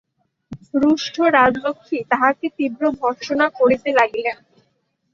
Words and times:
রুষ্ট 0.73 1.15
রাজলক্ষ্মী 1.37 1.99
তাহাকে 2.11 2.45
তীব্র 2.57 2.83
ভর্ৎসনা 2.99 3.47
করিতে 3.59 3.89
লাগিলেন। 3.99 4.37